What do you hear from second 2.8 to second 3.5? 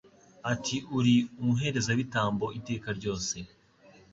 ryose